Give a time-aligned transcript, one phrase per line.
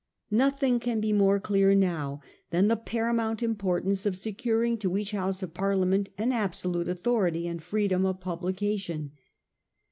[0.31, 5.43] Nothing can be more clear now than the paramount importance of securing to each House
[5.43, 9.11] of Parliament an absolute authority and freedom of publication.